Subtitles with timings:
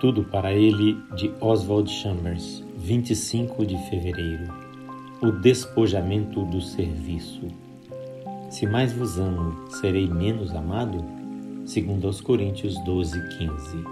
[0.00, 4.52] Tudo para ele de Oswald Chambers, 25 de fevereiro.
[5.22, 7.46] O despojamento do serviço.
[8.50, 11.02] Se mais vos amo, serei menos amado?
[11.64, 13.84] Segundo aos Coríntios 12, 15.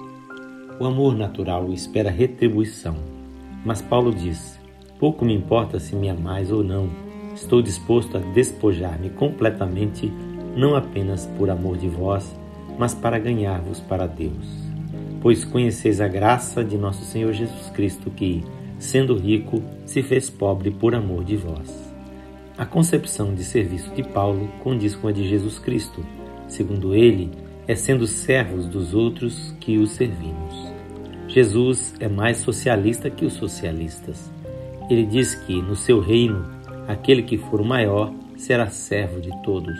[0.80, 2.96] O amor natural espera retribuição,
[3.64, 4.58] mas Paulo diz:
[4.98, 6.90] Pouco me importa se me amais ou não,
[7.34, 10.12] estou disposto a despojar-me completamente,
[10.56, 12.36] não apenas por amor de vós,
[12.76, 14.71] mas para ganhar-vos para Deus
[15.22, 18.44] pois conheceis a graça de nosso Senhor Jesus Cristo, que,
[18.78, 21.94] sendo rico, se fez pobre por amor de vós.
[22.58, 26.04] A concepção de serviço de Paulo condiz com a de Jesus Cristo.
[26.48, 27.30] Segundo ele,
[27.68, 30.72] é sendo servos dos outros que os servimos.
[31.28, 34.30] Jesus é mais socialista que os socialistas.
[34.90, 36.44] Ele diz que, no seu reino,
[36.88, 39.78] aquele que for o maior será servo de todos.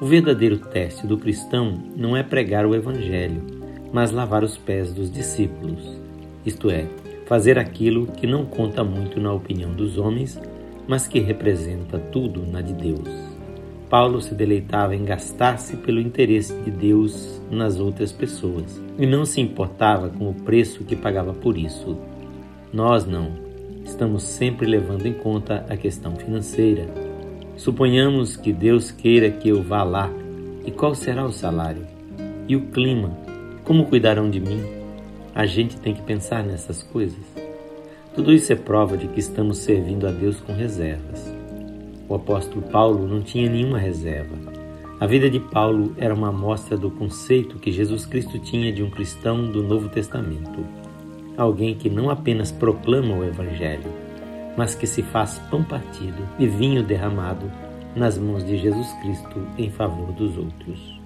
[0.00, 3.55] O verdadeiro teste do cristão não é pregar o Evangelho,
[3.92, 6.00] mas lavar os pés dos discípulos,
[6.44, 6.86] isto é,
[7.26, 10.40] fazer aquilo que não conta muito na opinião dos homens,
[10.86, 13.08] mas que representa tudo na de Deus.
[13.90, 19.40] Paulo se deleitava em gastar-se pelo interesse de Deus nas outras pessoas e não se
[19.40, 21.96] importava com o preço que pagava por isso.
[22.72, 23.30] Nós não.
[23.84, 26.88] Estamos sempre levando em conta a questão financeira.
[27.56, 30.10] Suponhamos que Deus queira que eu vá lá,
[30.64, 31.86] e qual será o salário?
[32.48, 33.25] E o clima?
[33.66, 34.64] Como cuidarão de mim?
[35.34, 37.24] A gente tem que pensar nessas coisas.
[38.14, 41.34] Tudo isso é prova de que estamos servindo a Deus com reservas.
[42.08, 44.36] O apóstolo Paulo não tinha nenhuma reserva.
[45.00, 48.88] A vida de Paulo era uma amostra do conceito que Jesus Cristo tinha de um
[48.88, 50.64] cristão do Novo Testamento.
[51.36, 53.92] Alguém que não apenas proclama o Evangelho,
[54.56, 57.50] mas que se faz pão partido e vinho derramado
[57.96, 61.00] nas mãos de Jesus Cristo em favor dos outros.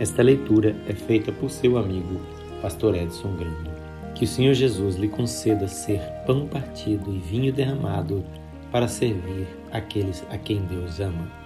[0.00, 2.20] Esta leitura é feita por seu amigo,
[2.60, 3.70] Pastor Edson Grando.
[4.14, 8.24] Que o Senhor Jesus lhe conceda ser pão partido e vinho derramado
[8.70, 11.41] para servir aqueles a quem Deus ama.